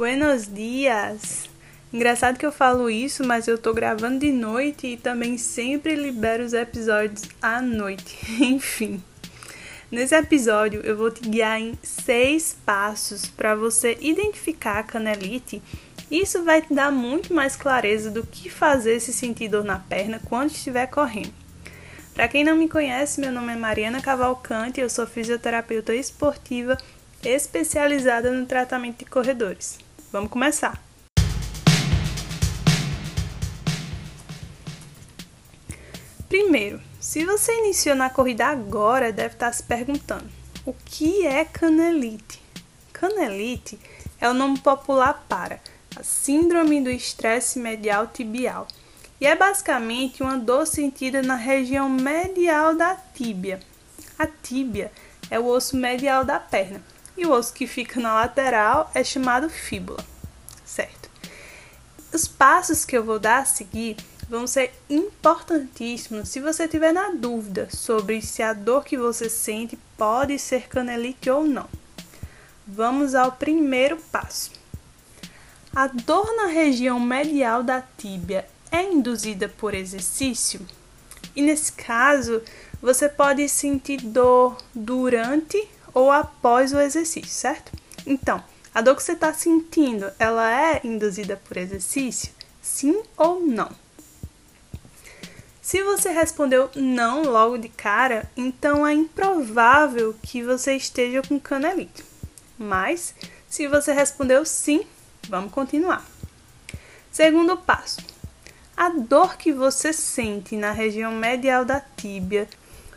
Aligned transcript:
Buenos 0.00 0.46
dias! 0.46 1.46
Engraçado 1.92 2.38
que 2.38 2.46
eu 2.46 2.50
falo 2.50 2.88
isso, 2.88 3.22
mas 3.22 3.46
eu 3.46 3.58
tô 3.58 3.74
gravando 3.74 4.20
de 4.20 4.32
noite 4.32 4.86
e 4.86 4.96
também 4.96 5.36
sempre 5.36 5.94
libero 5.94 6.42
os 6.42 6.54
episódios 6.54 7.24
à 7.42 7.60
noite. 7.60 8.18
Enfim. 8.42 9.04
Nesse 9.92 10.14
episódio 10.14 10.80
eu 10.84 10.96
vou 10.96 11.10
te 11.10 11.28
guiar 11.28 11.60
em 11.60 11.78
seis 11.82 12.56
passos 12.64 13.26
para 13.26 13.54
você 13.54 13.98
identificar 14.00 14.78
a 14.78 14.82
canelite. 14.82 15.62
Isso 16.10 16.44
vai 16.44 16.62
te 16.62 16.72
dar 16.72 16.90
muito 16.90 17.34
mais 17.34 17.54
clareza 17.54 18.10
do 18.10 18.26
que 18.26 18.48
fazer 18.48 19.00
se 19.00 19.12
sentir 19.12 19.48
dor 19.48 19.64
na 19.64 19.80
perna 19.80 20.18
quando 20.24 20.52
estiver 20.52 20.86
correndo. 20.86 21.34
Para 22.14 22.26
quem 22.26 22.42
não 22.42 22.56
me 22.56 22.70
conhece, 22.70 23.20
meu 23.20 23.30
nome 23.30 23.52
é 23.52 23.56
Mariana 23.56 24.00
Cavalcante, 24.00 24.80
eu 24.80 24.88
sou 24.88 25.06
fisioterapeuta 25.06 25.94
esportiva 25.94 26.78
especializada 27.22 28.30
no 28.30 28.46
tratamento 28.46 29.00
de 29.00 29.04
corredores. 29.04 29.89
Vamos 30.12 30.30
começar! 30.30 30.82
Primeiro, 36.28 36.80
se 36.98 37.24
você 37.24 37.56
iniciou 37.58 37.94
na 37.94 38.10
corrida 38.10 38.46
agora, 38.46 39.12
deve 39.12 39.34
estar 39.34 39.52
se 39.52 39.62
perguntando: 39.62 40.28
o 40.66 40.72
que 40.72 41.24
é 41.24 41.44
canelite? 41.44 42.42
Canelite 42.92 43.78
é 44.20 44.28
o 44.28 44.34
nome 44.34 44.58
popular 44.58 45.24
para 45.28 45.60
a 45.96 46.02
síndrome 46.02 46.82
do 46.82 46.90
estresse 46.90 47.60
medial 47.60 48.08
tibial 48.08 48.66
e 49.20 49.26
é 49.26 49.36
basicamente 49.36 50.24
uma 50.24 50.38
dor 50.38 50.66
sentida 50.66 51.22
na 51.22 51.36
região 51.36 51.88
medial 51.88 52.74
da 52.74 52.96
tíbia. 53.14 53.60
A 54.18 54.26
tíbia 54.26 54.90
é 55.30 55.38
o 55.38 55.46
osso 55.46 55.76
medial 55.76 56.24
da 56.24 56.40
perna 56.40 56.82
e 57.20 57.26
o 57.26 57.32
osso 57.32 57.52
que 57.52 57.66
fica 57.66 58.00
na 58.00 58.14
lateral 58.14 58.90
é 58.94 59.04
chamado 59.04 59.50
fíbula, 59.50 60.02
certo? 60.64 61.10
Os 62.14 62.26
passos 62.26 62.86
que 62.86 62.96
eu 62.96 63.04
vou 63.04 63.18
dar 63.18 63.40
a 63.40 63.44
seguir 63.44 63.98
vão 64.26 64.46
ser 64.46 64.72
importantíssimos 64.88 66.30
se 66.30 66.40
você 66.40 66.66
tiver 66.66 66.92
na 66.92 67.10
dúvida 67.10 67.68
sobre 67.70 68.22
se 68.22 68.42
a 68.42 68.54
dor 68.54 68.84
que 68.84 68.96
você 68.96 69.28
sente 69.28 69.78
pode 69.98 70.38
ser 70.38 70.66
canelite 70.66 71.28
ou 71.28 71.44
não. 71.44 71.68
Vamos 72.66 73.14
ao 73.14 73.32
primeiro 73.32 73.98
passo. 74.10 74.52
A 75.76 75.88
dor 75.88 76.34
na 76.36 76.46
região 76.46 76.98
medial 76.98 77.62
da 77.62 77.82
tíbia 77.98 78.48
é 78.72 78.82
induzida 78.82 79.46
por 79.46 79.74
exercício? 79.74 80.66
E 81.36 81.42
nesse 81.42 81.72
caso, 81.72 82.42
você 82.80 83.10
pode 83.10 83.46
sentir 83.46 83.98
dor 83.98 84.56
durante 84.74 85.68
ou 85.94 86.10
após 86.10 86.72
o 86.72 86.80
exercício, 86.80 87.30
certo? 87.30 87.72
Então, 88.06 88.42
a 88.74 88.80
dor 88.80 88.96
que 88.96 89.02
você 89.02 89.12
está 89.12 89.32
sentindo, 89.32 90.10
ela 90.18 90.50
é 90.50 90.80
induzida 90.84 91.36
por 91.36 91.56
exercício? 91.56 92.32
Sim 92.62 93.02
ou 93.16 93.40
não? 93.40 93.70
Se 95.60 95.82
você 95.82 96.10
respondeu 96.10 96.70
não 96.74 97.22
logo 97.22 97.56
de 97.56 97.68
cara, 97.68 98.28
então 98.36 98.86
é 98.86 98.92
improvável 98.92 100.14
que 100.22 100.42
você 100.42 100.74
esteja 100.74 101.22
com 101.22 101.38
canelite. 101.38 102.04
Mas, 102.58 103.14
se 103.48 103.66
você 103.68 103.92
respondeu 103.92 104.44
sim, 104.44 104.84
vamos 105.28 105.52
continuar. 105.52 106.04
Segundo 107.12 107.56
passo: 107.56 108.00
a 108.76 108.88
dor 108.88 109.36
que 109.36 109.52
você 109.52 109.92
sente 109.92 110.56
na 110.56 110.72
região 110.72 111.12
medial 111.12 111.64
da 111.64 111.80
tíbia 111.80 112.48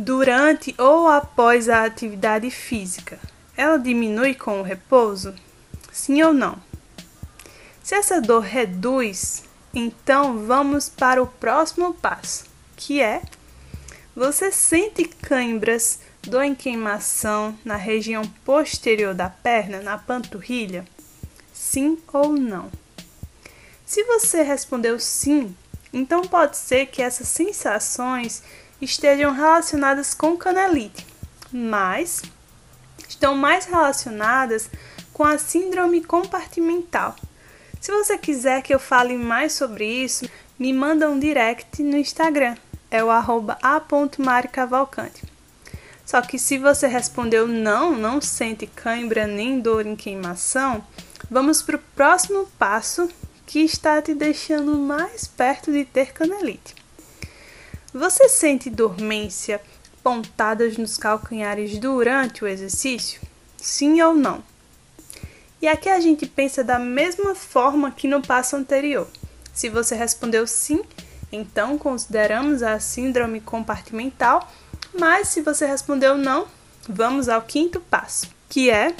durante 0.00 0.74
ou 0.78 1.06
após 1.08 1.68
a 1.68 1.84
atividade 1.84 2.50
física, 2.50 3.18
ela 3.54 3.78
diminui 3.78 4.34
com 4.34 4.58
o 4.58 4.64
repouso? 4.64 5.34
Sim 5.92 6.22
ou 6.22 6.32
não? 6.32 6.56
Se 7.82 7.94
essa 7.94 8.18
dor 8.18 8.40
reduz, 8.40 9.44
então 9.74 10.46
vamos 10.46 10.88
para 10.88 11.22
o 11.22 11.26
próximo 11.26 11.92
passo, 11.92 12.46
que 12.76 13.02
é 13.02 13.20
você 14.16 14.50
sente 14.50 15.04
câimbras, 15.04 16.00
dor 16.22 16.44
em 16.44 16.54
queimação 16.54 17.56
na 17.62 17.76
região 17.76 18.22
posterior 18.42 19.14
da 19.14 19.28
perna, 19.28 19.82
na 19.82 19.98
panturrilha? 19.98 20.86
Sim 21.52 21.98
ou 22.10 22.32
não? 22.32 22.70
Se 23.84 24.02
você 24.04 24.42
respondeu 24.42 24.98
sim, 24.98 25.54
então 25.92 26.22
pode 26.22 26.56
ser 26.56 26.86
que 26.86 27.02
essas 27.02 27.28
sensações 27.28 28.42
estejam 28.80 29.32
relacionadas 29.32 30.14
com 30.14 30.36
canelite, 30.36 31.04
mas 31.52 32.22
estão 33.08 33.34
mais 33.34 33.66
relacionadas 33.66 34.70
com 35.12 35.24
a 35.24 35.36
síndrome 35.38 36.02
compartimental. 36.02 37.16
Se 37.80 37.92
você 37.92 38.16
quiser 38.18 38.62
que 38.62 38.74
eu 38.74 38.78
fale 38.78 39.16
mais 39.16 39.52
sobre 39.52 39.86
isso, 39.86 40.28
me 40.58 40.72
manda 40.72 41.10
um 41.10 41.18
direct 41.18 41.82
no 41.82 41.96
Instagram, 41.96 42.56
é 42.90 43.02
o 43.02 43.10
a.maricavalcante. 43.10 45.22
Só 46.04 46.20
que 46.20 46.38
se 46.38 46.58
você 46.58 46.86
respondeu 46.86 47.46
não, 47.46 47.94
não 47.94 48.20
sente 48.20 48.66
cãibra 48.66 49.26
nem 49.26 49.60
dor 49.60 49.86
em 49.86 49.94
queimação, 49.94 50.84
vamos 51.30 51.62
para 51.62 51.76
o 51.76 51.82
próximo 51.94 52.46
passo 52.58 53.08
que 53.46 53.60
está 53.60 54.02
te 54.02 54.14
deixando 54.14 54.76
mais 54.76 55.26
perto 55.26 55.72
de 55.72 55.84
ter 55.84 56.12
canelite. 56.12 56.79
Você 57.92 58.28
sente 58.28 58.70
dormência, 58.70 59.60
pontadas 60.00 60.76
nos 60.76 60.96
calcanhares 60.96 61.76
durante 61.80 62.44
o 62.44 62.46
exercício? 62.46 63.20
Sim 63.56 64.00
ou 64.00 64.14
não? 64.14 64.44
E 65.60 65.66
aqui 65.66 65.88
a 65.88 65.98
gente 65.98 66.24
pensa 66.24 66.62
da 66.62 66.78
mesma 66.78 67.34
forma 67.34 67.90
que 67.90 68.06
no 68.06 68.22
passo 68.22 68.54
anterior. 68.54 69.08
Se 69.52 69.68
você 69.68 69.96
respondeu 69.96 70.46
sim, 70.46 70.80
então 71.32 71.76
consideramos 71.76 72.62
a 72.62 72.78
síndrome 72.78 73.40
compartimental, 73.40 74.48
mas 74.96 75.26
se 75.26 75.42
você 75.42 75.66
respondeu 75.66 76.16
não, 76.16 76.46
vamos 76.88 77.28
ao 77.28 77.42
quinto 77.42 77.80
passo, 77.80 78.28
que 78.48 78.70
é 78.70 78.94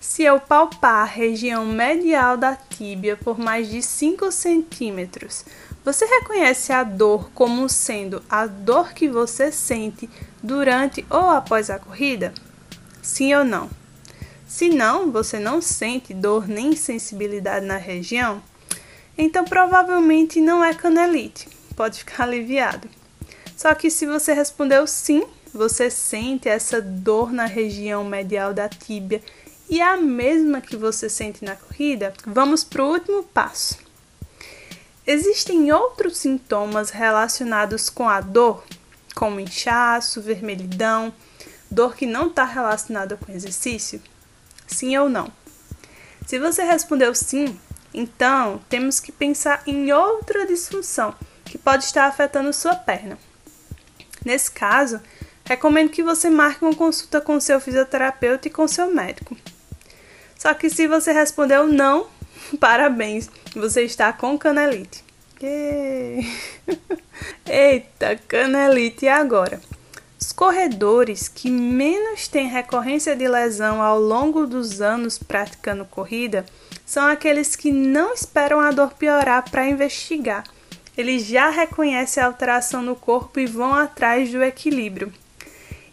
se 0.00 0.22
eu 0.22 0.38
palpar 0.38 1.02
a 1.02 1.04
região 1.04 1.66
medial 1.66 2.36
da 2.36 2.54
tíbia 2.54 3.16
por 3.16 3.36
mais 3.36 3.68
de 3.68 3.82
5 3.82 4.30
centímetros 4.30 5.44
você 5.84 6.04
reconhece 6.04 6.72
a 6.72 6.82
dor 6.82 7.30
como 7.32 7.68
sendo 7.68 8.22
a 8.28 8.46
dor 8.46 8.92
que 8.92 9.08
você 9.08 9.50
sente 9.50 10.08
durante 10.42 11.06
ou 11.08 11.30
após 11.30 11.70
a 11.70 11.78
corrida? 11.78 12.32
Sim 13.00 13.34
ou 13.34 13.44
não? 13.44 13.70
Se 14.46 14.68
não, 14.68 15.10
você 15.10 15.38
não 15.38 15.60
sente 15.62 16.12
dor 16.12 16.48
nem 16.48 16.74
sensibilidade 16.74 17.64
na 17.64 17.76
região, 17.76 18.42
então 19.16 19.44
provavelmente 19.44 20.40
não 20.40 20.64
é 20.64 20.74
canelite. 20.74 21.48
Pode 21.76 22.00
ficar 22.00 22.24
aliviado. 22.24 22.88
Só 23.56 23.74
que 23.74 23.90
se 23.90 24.06
você 24.06 24.32
respondeu 24.32 24.86
sim, 24.86 25.24
você 25.54 25.90
sente 25.90 26.48
essa 26.48 26.82
dor 26.82 27.32
na 27.32 27.46
região 27.46 28.04
medial 28.04 28.52
da 28.52 28.68
tíbia 28.68 29.22
e 29.70 29.80
é 29.80 29.84
a 29.84 29.96
mesma 29.96 30.60
que 30.60 30.76
você 30.76 31.08
sente 31.08 31.44
na 31.44 31.56
corrida, 31.56 32.12
vamos 32.26 32.64
para 32.64 32.82
o 32.82 32.90
último 32.90 33.22
passo 33.22 33.87
Existem 35.10 35.72
outros 35.72 36.18
sintomas 36.18 36.90
relacionados 36.90 37.88
com 37.88 38.06
a 38.06 38.20
dor, 38.20 38.62
como 39.14 39.40
inchaço, 39.40 40.20
vermelhidão, 40.20 41.14
dor 41.70 41.96
que 41.96 42.04
não 42.04 42.26
está 42.26 42.44
relacionada 42.44 43.16
com 43.16 43.32
exercício? 43.32 44.02
Sim 44.66 44.98
ou 44.98 45.08
não? 45.08 45.32
Se 46.26 46.38
você 46.38 46.62
respondeu 46.62 47.14
sim, 47.14 47.58
então 47.94 48.60
temos 48.68 49.00
que 49.00 49.10
pensar 49.10 49.62
em 49.66 49.90
outra 49.90 50.46
disfunção 50.46 51.14
que 51.42 51.56
pode 51.56 51.84
estar 51.84 52.04
afetando 52.04 52.52
sua 52.52 52.74
perna. 52.74 53.18
Nesse 54.22 54.50
caso, 54.50 55.00
recomendo 55.42 55.88
que 55.88 56.02
você 56.02 56.28
marque 56.28 56.62
uma 56.62 56.74
consulta 56.74 57.18
com 57.18 57.40
seu 57.40 57.58
fisioterapeuta 57.58 58.48
e 58.48 58.50
com 58.50 58.68
seu 58.68 58.92
médico. 58.92 59.34
Só 60.36 60.52
que 60.52 60.68
se 60.68 60.86
você 60.86 61.12
respondeu 61.12 61.66
não, 61.66 62.08
Parabéns, 62.58 63.30
você 63.54 63.82
está 63.82 64.12
com 64.12 64.38
canelite. 64.38 65.04
Eita, 67.46 68.16
canelite 68.26 69.06
agora? 69.06 69.60
Os 70.20 70.32
corredores 70.32 71.28
que 71.28 71.50
menos 71.50 72.26
têm 72.26 72.48
recorrência 72.48 73.14
de 73.14 73.28
lesão 73.28 73.80
ao 73.80 74.00
longo 74.00 74.46
dos 74.46 74.80
anos 74.80 75.16
praticando 75.16 75.84
corrida 75.84 76.44
são 76.84 77.06
aqueles 77.06 77.54
que 77.54 77.70
não 77.70 78.12
esperam 78.12 78.58
a 78.58 78.72
dor 78.72 78.94
piorar 78.94 79.48
para 79.48 79.68
investigar. 79.68 80.42
Eles 80.96 81.24
já 81.24 81.50
reconhecem 81.50 82.20
a 82.20 82.26
alteração 82.26 82.82
no 82.82 82.96
corpo 82.96 83.38
e 83.38 83.46
vão 83.46 83.72
atrás 83.72 84.32
do 84.32 84.42
equilíbrio. 84.42 85.12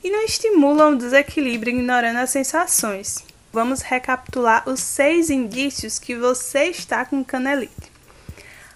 E 0.03 0.09
não 0.09 0.23
estimulam 0.23 0.93
o 0.93 0.97
desequilíbrio 0.97 1.71
ignorando 1.71 2.17
as 2.17 2.31
sensações 2.31 3.23
vamos 3.55 3.81
recapitular 3.81 4.67
os 4.67 4.81
seis 4.81 5.29
indícios 5.29 5.97
que 5.97 6.13
você 6.13 6.65
está 6.65 7.05
com 7.05 7.23
canelite. 7.23 7.89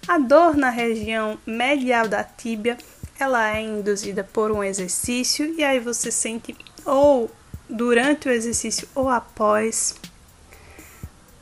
A 0.08 0.16
dor 0.16 0.56
na 0.56 0.70
região 0.70 1.38
medial 1.44 2.08
da 2.08 2.24
tíbia, 2.24 2.78
ela 3.18 3.54
é 3.54 3.60
induzida 3.60 4.24
por 4.24 4.50
um 4.50 4.64
exercício 4.64 5.54
e 5.54 5.62
aí 5.62 5.78
você 5.78 6.10
sente 6.10 6.56
ou 6.86 7.30
durante 7.68 8.26
o 8.26 8.32
exercício 8.32 8.88
ou 8.94 9.10
após. 9.10 9.94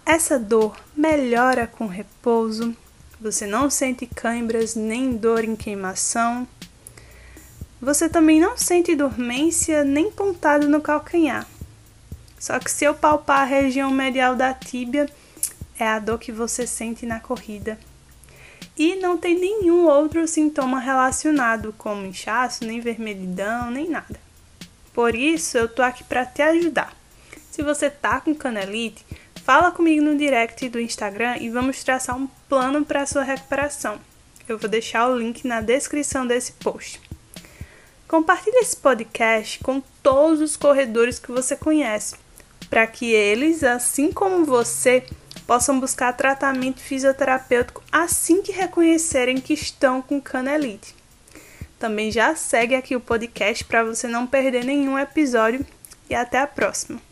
Essa 0.05 0.37
dor 0.37 0.76
melhora 0.96 1.69
com 1.69 1.87
repouso. 1.87 2.76
Você 3.20 3.46
não 3.46 3.70
sente 3.70 4.05
câimbras 4.05 4.75
nem 4.75 5.17
dor 5.17 5.44
em 5.44 5.55
queimação. 5.55 6.46
Você 7.81 8.08
também 8.08 8.40
não 8.40 8.56
sente 8.56 8.96
dormência 8.96 9.85
nem 9.85 10.11
pontado 10.11 10.69
no 10.69 10.81
calcanhar. 10.81 11.46
Só 12.38 12.58
que 12.58 12.70
se 12.70 12.85
eu 12.85 12.94
palpar 12.94 13.40
a 13.40 13.44
região 13.44 13.90
medial 13.90 14.37
da 14.37 14.55
tíbia, 14.55 15.08
é 15.79 15.87
a 15.87 15.99
dor 15.99 16.19
que 16.19 16.32
você 16.32 16.67
sente 16.67 17.06
na 17.06 17.20
corrida. 17.20 17.79
E 18.76 18.94
não 18.96 19.17
tem 19.17 19.38
nenhum 19.38 19.87
outro 19.87 20.26
sintoma 20.29 20.79
relacionado, 20.79 21.75
como 21.76 22.06
inchaço, 22.06 22.64
nem 22.64 22.81
vermelhidão, 22.81 23.70
nem 23.70 23.88
nada. 23.88 24.20
Por 24.93 25.14
isso, 25.14 25.58
eu 25.58 25.69
tô 25.69 25.82
aqui 25.82 26.05
para 26.05 26.25
te 26.25 26.43
ajudar. 26.43 26.96
Se 27.50 27.62
você 27.62 27.90
tá 27.90 28.20
com 28.20 28.35
canelite, 28.35 29.05
fala 29.44 29.73
comigo 29.73 30.05
no 30.05 30.17
direct 30.17 30.69
do 30.69 30.79
Instagram 30.79 31.38
e 31.38 31.50
vamos 31.50 31.82
traçar 31.82 32.17
um 32.17 32.29
plano 32.49 32.85
para 32.85 33.06
sua 33.06 33.23
recuperação. 33.23 33.99
Eu 34.49 34.58
vou 34.58 34.69
deixar 34.69 35.08
o 35.08 35.19
link 35.19 35.46
na 35.46 35.61
descrição 35.61 36.26
desse 36.26 36.52
post. 36.52 37.00
Compartilhe 38.06 38.58
esse 38.58 38.76
podcast 38.76 39.58
com 39.58 39.82
todos 40.02 40.40
os 40.40 40.56
corredores 40.56 41.19
que 41.19 41.31
você 41.31 41.56
conhece, 41.56 42.14
para 42.68 42.86
que 42.86 43.12
eles, 43.12 43.62
assim 43.62 44.12
como 44.12 44.44
você, 44.44 45.04
possam 45.46 45.80
buscar 45.80 46.12
tratamento 46.12 46.80
fisioterapêutico 46.80 47.82
assim 47.90 48.42
que 48.42 48.52
reconhecerem 48.52 49.40
que 49.40 49.54
estão 49.54 50.02
com 50.02 50.20
canelite. 50.20 50.94
Também 51.78 52.10
já 52.10 52.34
segue 52.34 52.74
aqui 52.74 52.94
o 52.96 53.00
podcast 53.00 53.64
para 53.64 53.84
você 53.84 54.06
não 54.06 54.26
perder 54.26 54.64
nenhum 54.64 54.98
episódio 54.98 55.64
e 56.10 56.14
até 56.14 56.38
a 56.38 56.46
próxima. 56.46 57.07